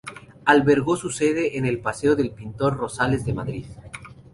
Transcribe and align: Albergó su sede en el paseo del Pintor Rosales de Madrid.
Albergó 0.45 0.97
su 0.97 1.11
sede 1.11 1.59
en 1.59 1.67
el 1.67 1.77
paseo 1.79 2.15
del 2.15 2.31
Pintor 2.31 2.75
Rosales 2.75 3.23
de 3.23 3.35
Madrid. 3.35 3.67